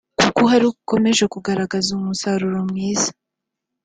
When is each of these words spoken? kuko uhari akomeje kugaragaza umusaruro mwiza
kuko 0.19 0.37
uhari 0.45 0.65
akomeje 0.73 1.23
kugaragaza 1.33 1.87
umusaruro 1.97 2.59
mwiza 2.69 3.09